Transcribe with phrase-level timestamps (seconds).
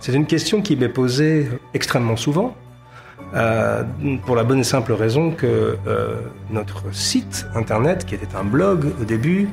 [0.00, 2.54] C'est une question qui m'est posée extrêmement souvent,
[3.34, 3.84] euh,
[4.26, 6.16] pour la bonne et simple raison que euh,
[6.50, 9.48] notre site internet, qui était un blog au début,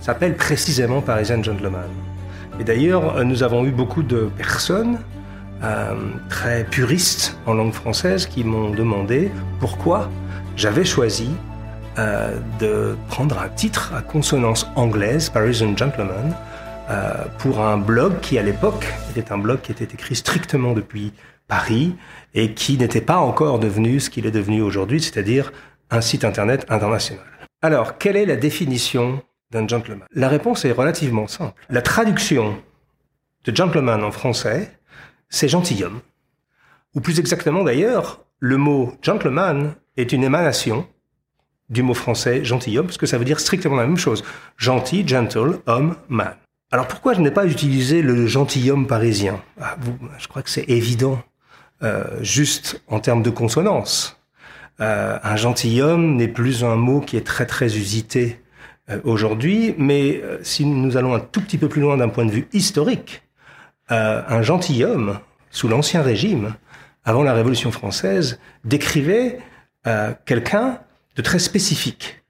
[0.00, 1.88] s'appelle précisément Parisian Gentleman.
[2.60, 4.98] Et d'ailleurs, nous avons eu beaucoup de personnes
[5.62, 5.94] euh,
[6.28, 10.10] très puristes en langue française qui m'ont demandé pourquoi
[10.56, 11.30] j'avais choisi
[11.98, 16.34] euh, de prendre un titre à consonance anglaise, Parisian Gentleman,
[16.90, 21.12] euh, pour un blog qui à l'époque était un blog qui était écrit strictement depuis
[21.48, 21.94] Paris
[22.34, 25.52] et qui n'était pas encore devenu ce qu'il est devenu aujourd'hui, c'est-à-dire
[25.90, 27.24] un site internet international.
[27.60, 30.06] Alors, quelle est la définition d'un gentleman?
[30.12, 31.62] La réponse est relativement simple.
[31.68, 32.56] La traduction
[33.44, 34.72] de gentleman en français,
[35.28, 36.00] c'est gentilhomme.
[36.94, 40.86] Ou plus exactement d'ailleurs, le mot gentleman est une émanation
[41.70, 44.24] du mot français gentilhomme, parce que ça veut dire strictement la même chose.
[44.56, 46.34] Gentil, gentle, homme, man.
[46.72, 49.42] Alors pourquoi je n'ai pas utilisé le gentilhomme parisien?
[49.60, 49.76] Ah,
[50.18, 51.22] Je crois que c'est évident,
[51.82, 54.18] euh, juste en termes de consonance.
[54.80, 58.40] Euh, un gentilhomme n'est plus un mot qui est très très usité
[58.88, 62.30] euh, aujourd'hui, mais si nous allons un tout petit peu plus loin d'un point de
[62.30, 63.22] vue historique,
[63.88, 65.18] un gentilhomme,
[65.50, 66.54] sous l'Ancien Régime,
[67.04, 69.38] avant la Révolution française, décrivait
[70.24, 70.78] quelqu'un
[71.16, 72.22] de très spécifique.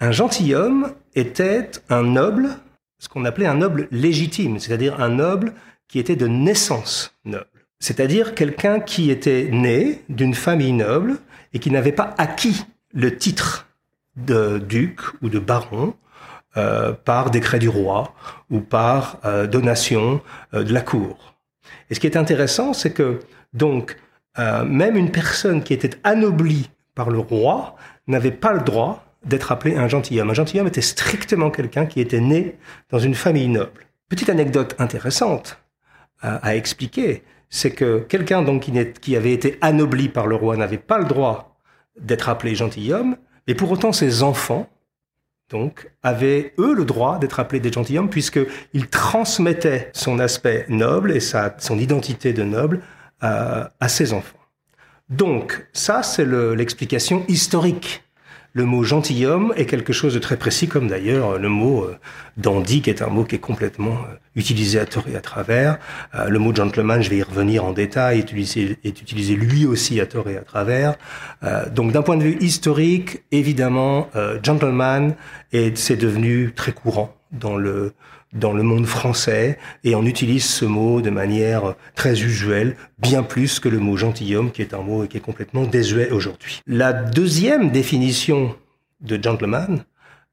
[0.00, 2.56] Un gentilhomme était un noble,
[3.04, 5.52] ce qu'on appelait un noble légitime, c'est-à-dire un noble
[5.88, 7.44] qui était de naissance noble.
[7.78, 11.18] C'est-à-dire quelqu'un qui était né d'une famille noble
[11.52, 13.66] et qui n'avait pas acquis le titre
[14.16, 15.92] de duc ou de baron
[16.56, 18.14] euh, par décret du roi
[18.48, 20.22] ou par euh, donation
[20.54, 21.34] euh, de la cour.
[21.90, 23.20] Et ce qui est intéressant, c'est que
[23.52, 23.98] donc
[24.36, 27.76] même une personne qui était anoblie par le roi
[28.08, 30.30] n'avait pas le droit d'être appelé un gentilhomme.
[30.30, 32.56] Un gentilhomme était strictement quelqu'un qui était né
[32.90, 33.86] dans une famille noble.
[34.08, 35.58] Petite anecdote intéressante
[36.20, 38.70] à expliquer, c'est que quelqu'un donc
[39.00, 41.60] qui, avait été anobli par le roi n'avait pas le droit
[42.00, 44.68] d'être appelé gentilhomme, et pour autant, ses enfants,
[45.50, 51.20] donc, avaient, eux, le droit d'être appelés des gentilshommes, puisqu'ils transmettaient son aspect noble et
[51.20, 52.80] sa, son identité de noble
[53.20, 54.38] à, à ses enfants.
[55.10, 58.03] Donc, ça, c'est l'explication historique
[58.54, 61.98] le mot gentilhomme est quelque chose de très précis, comme d'ailleurs le mot euh,
[62.36, 65.78] dandy, qui est un mot qui est complètement euh, utilisé à tort et à travers.
[66.14, 69.66] Euh, le mot gentleman, je vais y revenir en détail, est utilisé, est utilisé lui
[69.66, 70.94] aussi à tort et à travers.
[71.72, 74.08] donc d'un point de vue historique, évidemment,
[74.42, 75.14] gentleman,
[75.74, 77.92] c'est devenu très courant dans le
[78.34, 83.60] dans le monde français et on utilise ce mot de manière très usuelle, bien plus
[83.60, 86.60] que le mot gentilhomme qui est un mot qui est complètement désuet aujourd'hui.
[86.66, 88.56] La deuxième définition
[89.00, 89.84] de gentleman,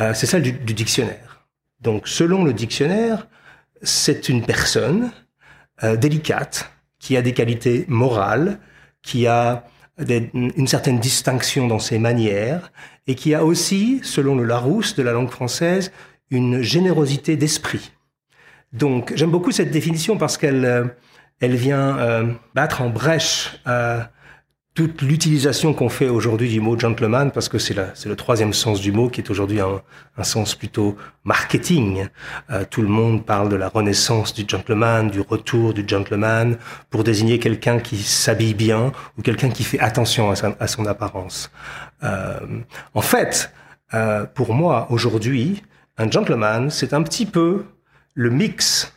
[0.00, 1.46] euh, c'est celle du, dictionnaire.
[1.80, 3.26] Donc selon le dictionnaire,
[3.82, 5.10] c'est une personne
[5.82, 8.58] euh, délicate qui a des qualités morales,
[9.02, 9.64] qui a
[9.98, 12.70] une certaine distinction dans ses manières
[13.06, 15.90] et qui a aussi, selon le Larousse de la langue française,
[16.30, 17.92] une générosité d'esprit.
[18.72, 20.84] Donc j'aime beaucoup cette définition parce qu'elle euh,
[21.40, 24.00] elle vient euh, battre en brèche euh,
[24.74, 28.92] toute l'utilisation qu'on fait aujourd'hui du mot gentleman, parce que c'est le troisième sens du
[28.92, 29.82] mot qui est aujourd'hui un,
[30.22, 32.08] sens plutôt marketing.
[32.68, 36.58] Tout le monde parle de la renaissance du gentleman, du retour du gentleman,
[36.90, 41.50] pour désigner quelqu'un qui s'habille bien ou quelqu'un qui fait attention à, son apparence.
[42.02, 43.50] En fait,
[44.34, 45.62] pour moi, aujourd'hui,
[45.98, 47.64] un gentleman, c'est un petit peu
[48.14, 48.92] le mix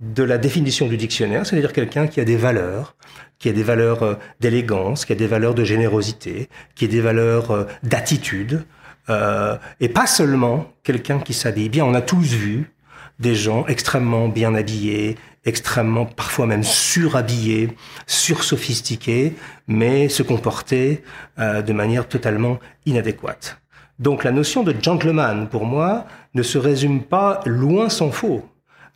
[0.00, 2.96] de la définition du dictionnaire, c'est-à-dire quelqu'un qui a des valeurs,
[3.38, 7.00] qui a des valeurs euh, d'élégance, qui a des valeurs de générosité, qui a des
[7.00, 8.64] valeurs euh, d'attitude,
[9.08, 11.84] euh, et pas seulement quelqu'un qui s'habille bien.
[11.84, 12.72] On a tous vu
[13.18, 17.76] des gens extrêmement bien habillés, extrêmement parfois même surhabillés,
[18.06, 19.34] sursophistiqués,
[19.68, 21.02] mais se comporter
[21.38, 23.62] de manière totalement inadéquate.
[23.98, 28.42] Donc la notion de gentleman, pour moi, ne se résume pas, loin s'en faut,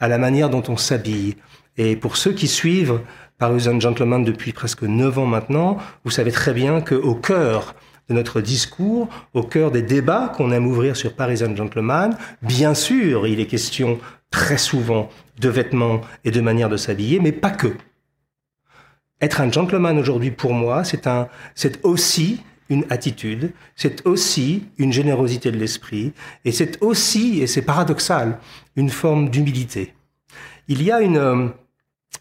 [0.01, 1.37] à la manière dont on s'habille.
[1.77, 3.01] Et pour ceux qui suivent
[3.39, 7.75] Parisian Gentleman depuis presque neuf ans maintenant, vous savez très bien qu'au cœur
[8.09, 13.27] de notre discours, au cœur des débats qu'on aime ouvrir sur Parisian Gentleman, bien sûr,
[13.27, 13.99] il est question
[14.31, 15.11] très souvent
[15.41, 17.75] de vêtements et de manière de s'habiller, mais pas que.
[19.21, 24.93] Être un gentleman aujourd'hui, pour moi, c'est un, c'est aussi une attitude, c'est aussi une
[24.93, 26.13] générosité de l'esprit,
[26.45, 28.39] et c'est aussi, et c'est paradoxal,
[28.77, 29.95] une forme d'humilité.
[30.69, 31.49] Il y a une euh,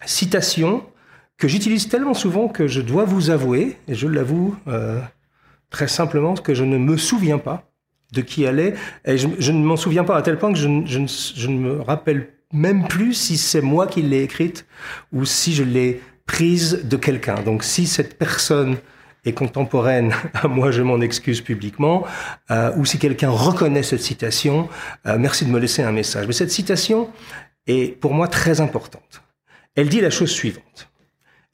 [0.05, 0.83] citation
[1.37, 5.01] que j'utilise tellement souvent que je dois vous avouer, et je l'avoue euh,
[5.69, 7.69] très simplement, que je ne me souviens pas
[8.13, 8.75] de qui elle est,
[9.05, 12.29] et je, ne m'en souviens pas à tel point que je, je, ne me rappelle
[12.53, 14.65] même plus si c'est moi qui l'ai écrite
[15.11, 17.41] ou si je l'ai prise de quelqu'un.
[17.41, 18.77] Donc si cette personne
[19.25, 20.13] est contemporaine
[20.47, 22.05] moi, je m'en excuse publiquement,
[22.51, 24.69] euh, ou si quelqu'un reconnaît cette citation,
[25.07, 26.27] euh, merci de me laisser un message.
[26.27, 27.11] Mais cette citation
[27.67, 29.21] est pour moi très importante.
[29.75, 30.89] Elle dit la chose suivante.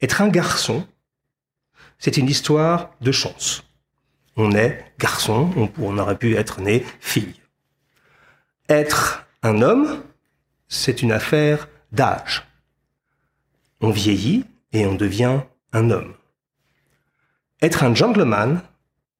[0.02, 0.86] Être un garçon,
[1.98, 3.64] c'est une histoire de chance.
[4.36, 7.36] On est garçon, on, on aurait pu être né fille.
[8.70, 10.04] Être un homme,
[10.68, 12.48] c'est une affaire d'âge.
[13.82, 15.42] On vieillit et on devient
[15.74, 16.14] un homme.
[17.62, 18.62] Être un gentleman,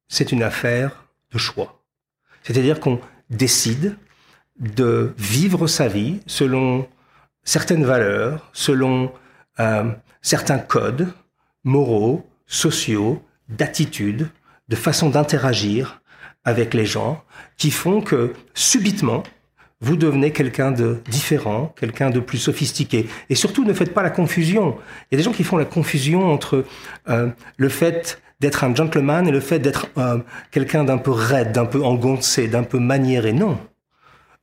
[0.08, 1.80] c'est une affaire de choix.
[2.42, 3.00] C'est-à-dire qu'on
[3.30, 3.96] décide
[4.58, 6.88] de vivre sa vie selon
[7.44, 9.12] certaines valeurs, selon
[9.60, 9.90] euh,
[10.22, 11.12] certains codes
[11.64, 14.28] moraux, sociaux, d'attitude,
[14.68, 16.02] de façon d'interagir
[16.44, 17.22] avec les gens,
[17.56, 19.22] qui font que subitement,
[19.82, 23.08] vous devenez quelqu'un de différent, quelqu'un de plus sophistiqué.
[23.28, 24.78] Et surtout, ne faites pas la confusion.
[25.10, 26.64] Il y a des gens qui font la confusion entre
[27.08, 30.18] euh, le fait d'être un gentleman et le fait d'être euh,
[30.52, 33.32] quelqu'un d'un peu raide, d'un peu engoncé, d'un peu maniéré.
[33.32, 33.58] Non.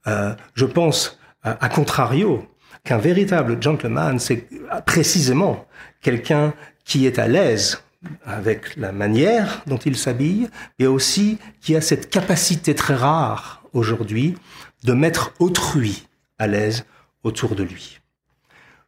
[0.08, 2.46] Euh, je pense, à contrario,
[2.84, 4.46] qu'un véritable gentleman, c'est
[4.86, 5.66] précisément
[6.02, 6.54] quelqu'un
[6.84, 7.82] qui est à l'aise
[8.26, 10.50] avec la manière dont il s'habille,
[10.80, 14.36] et aussi qui a cette capacité très rare aujourd'hui
[14.84, 16.86] de mettre autrui à l'aise
[17.24, 18.00] autour de lui.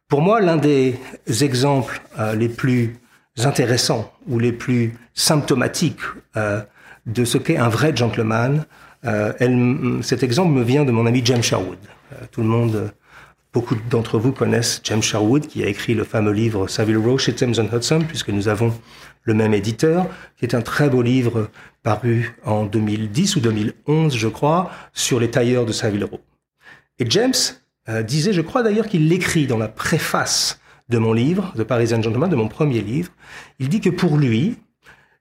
[0.08, 0.98] Pour moi, l'un des
[1.40, 2.96] exemples euh, les plus
[3.38, 6.00] intéressants ou les plus symptomatiques
[6.36, 6.60] euh,
[7.06, 8.64] de ce qu'est un vrai gentleman,
[9.04, 11.78] euh, cet exemple me vient de mon ami James Sherwood.
[12.30, 12.92] tout le monde,
[13.52, 17.34] beaucoup d'entre vous connaissent James Sherwood, qui a écrit le fameux livre Savile Row chez
[17.34, 18.72] Thames Hudson, puisque nous avons
[19.24, 20.06] le même éditeur,
[20.36, 21.50] qui est un très beau livre
[21.82, 26.20] paru en 2010 ou 2011, je crois, sur les tailleurs de Savile Row.
[26.98, 27.34] Et James
[27.88, 32.02] euh, disait, je crois d'ailleurs qu'il l'écrit dans la préface de mon livre, The Parisian
[32.02, 33.12] Gentleman, de mon premier livre,
[33.58, 34.56] il dit que pour lui,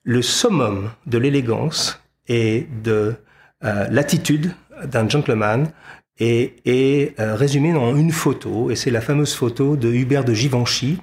[0.04, 3.16] le summum de l'élégance et de
[3.64, 4.54] euh, l'attitude
[4.86, 5.72] d'un gentleman
[6.22, 11.00] est euh, résumé dans une photo, et c'est la fameuse photo de Hubert de Givenchy,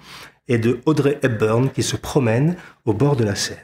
[0.46, 3.56] et de Audrey Hepburn qui se promène au bord de la Seine.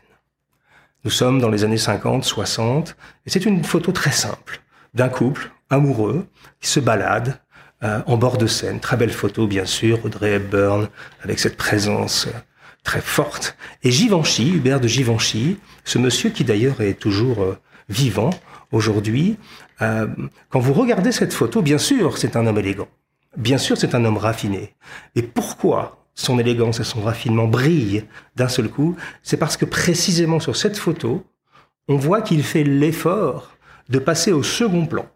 [1.05, 2.97] Nous sommes dans les années 50, 60,
[3.27, 4.61] et c'est une photo très simple
[4.95, 6.27] d'un couple amoureux
[6.61, 7.41] qui se balade
[7.83, 8.81] euh, en bord de Seine.
[8.81, 10.89] Très belle photo, bien sûr, Audrey Hepburn
[11.23, 12.39] avec cette présence euh,
[12.83, 13.57] très forte.
[13.83, 17.57] Et Givenchy, Hubert de Givenchy, ce monsieur qui d'ailleurs est toujours
[17.89, 18.31] vivant
[18.75, 19.37] aujourd'hui,
[19.79, 22.89] quand vous regardez cette photo, bien sûr, c'est un homme élégant.
[23.37, 24.75] Bien sûr, c'est un homme raffiné.
[25.15, 28.05] Et pourquoi son élégance et son raffinement brillent
[28.37, 31.25] d'un seul coup, c'est parce que précisément sur cette photo,
[31.89, 33.57] on voit qu'il fait l'effort
[33.89, 35.07] de passer au second plan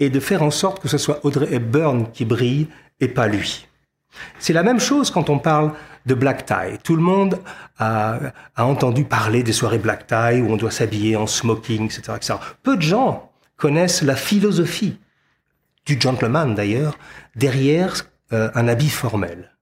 [0.00, 2.68] et de faire en sorte que ce soit Audrey Hepburn qui brille
[3.00, 3.66] et pas lui.
[4.38, 5.72] C'est la même chose quand on parle
[6.08, 6.78] de black tie.
[6.82, 7.40] Tout le monde
[7.78, 8.18] a,
[8.56, 12.34] entendu parler des soirées black tie où on doit s'habiller en smoking, etc., etc.
[12.64, 14.98] Peu de gens connaissent la philosophie
[15.86, 16.98] du gentleman d'ailleurs
[17.36, 17.94] derrière
[18.32, 19.56] euh, un habit formel.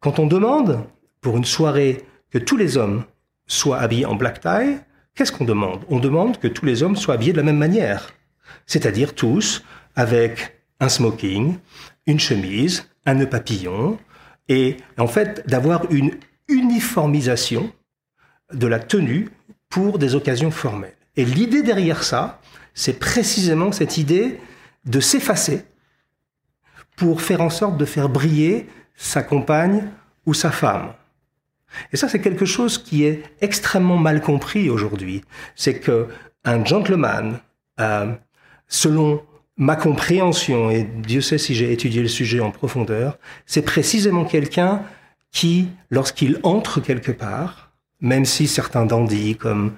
[0.00, 0.84] Quand on demande
[1.20, 3.04] pour une soirée que tous les hommes
[3.46, 4.78] soient habillés en black tie,
[5.14, 5.84] qu'est-ce qu'on demande?
[5.88, 8.10] On demande que tous les hommes soient habillés de la même manière.
[8.66, 9.64] C'est-à-dire tous
[9.96, 11.58] avec un smoking,
[12.06, 13.98] une chemise, un nœud papillon,
[14.50, 17.72] et en fait d'avoir une uniformisation
[18.52, 19.30] de la tenue
[19.70, 20.96] pour des occasions formelles.
[21.16, 22.40] Et l'idée derrière ça,
[22.74, 24.40] c'est précisément cette idée
[24.84, 25.64] de s'effacer
[26.96, 29.84] pour faire en sorte de faire briller sa compagne
[30.26, 30.92] ou sa femme.
[31.92, 35.22] Et ça, c'est quelque chose qui est extrêmement mal compris aujourd'hui.
[35.54, 36.08] C'est que
[36.44, 37.38] un gentleman,
[37.78, 38.12] euh,
[38.66, 39.22] selon
[39.60, 44.82] ma compréhension, et Dieu sait si j'ai étudié le sujet en profondeur, c'est précisément quelqu'un
[45.30, 49.74] qui, lorsqu'il entre quelque part, même si certains dandys comme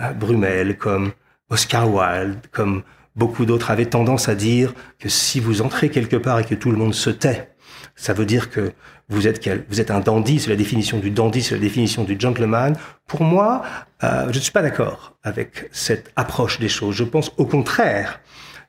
[0.00, 1.12] euh, Brumel, comme
[1.50, 2.82] Oscar Wilde, comme
[3.14, 6.72] beaucoup d'autres avaient tendance à dire que si vous entrez quelque part et que tout
[6.72, 7.50] le monde se tait,
[7.94, 8.72] ça veut dire que
[9.08, 12.18] vous êtes, vous êtes un dandy, c'est la définition du dandy, c'est la définition du
[12.18, 12.76] gentleman.
[13.06, 13.62] Pour moi,
[14.02, 16.96] euh, je ne suis pas d'accord avec cette approche des choses.
[16.96, 18.20] Je pense au contraire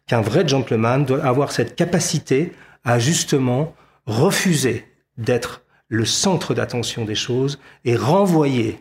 [0.07, 4.85] qu'un vrai gentleman doit avoir cette capacité à justement refuser
[5.17, 8.79] d'être le centre d'attention des choses et renvoyer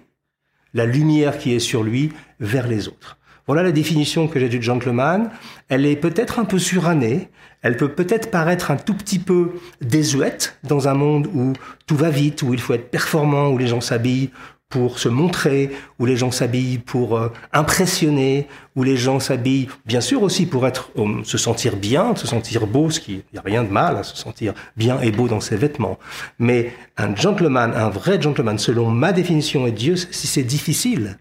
[0.74, 3.18] la lumière qui est sur lui vers les autres.
[3.46, 5.30] Voilà la définition que j'ai du gentleman.
[5.68, 7.30] Elle est peut-être un peu surannée,
[7.62, 11.52] elle peut peut-être paraître un tout petit peu désuète dans un monde où
[11.86, 14.30] tout va vite, où il faut être performant, où les gens s'habillent
[14.68, 20.00] pour se montrer, où les gens s'habillent pour euh, impressionner, où les gens s'habillent, bien
[20.00, 23.42] sûr aussi pour être, euh, se sentir bien, se sentir beau, ce qui, n'y a
[23.42, 25.98] rien de mal à se sentir bien et beau dans ses vêtements.
[26.40, 31.18] Mais un gentleman, un vrai gentleman, selon ma définition, et Dieu, si c'est difficile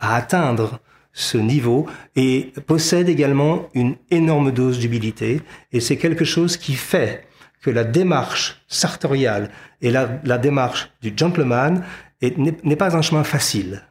[0.00, 0.80] à atteindre
[1.12, 5.42] ce niveau, et possède également une énorme dose d'humilité,
[5.72, 7.26] et c'est quelque chose qui fait
[7.62, 9.50] que la démarche sartoriale
[9.82, 11.84] et la démarche du gentleman
[12.22, 13.82] n'est pas un chemin facile,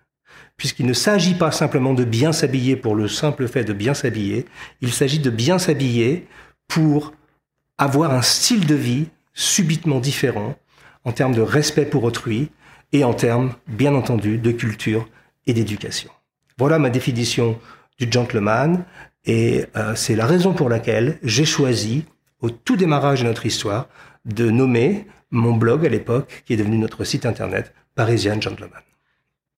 [0.57, 4.45] puisqu'il ne s'agit pas simplement de bien s'habiller pour le simple fait de bien s'habiller,
[4.81, 6.27] il s'agit de bien s'habiller
[6.67, 7.13] pour
[7.77, 10.55] avoir un style de vie subitement différent
[11.05, 12.51] en termes de respect pour autrui
[12.91, 15.07] et en termes, bien entendu, de culture
[15.47, 16.11] et d'éducation.
[16.57, 17.57] Voilà ma définition
[17.97, 18.83] du gentleman
[19.25, 22.05] et euh, c'est la raison pour laquelle j'ai choisi,
[22.41, 23.87] au tout démarrage de notre histoire,
[24.25, 28.88] de nommer mon blog à l'époque, qui est devenu notre site internet, Parisian Gentleman.